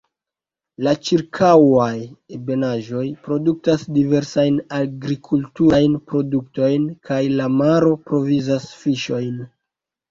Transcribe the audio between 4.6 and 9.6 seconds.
agrikulturajn produktojn, kaj la maro provizas fiŝojn.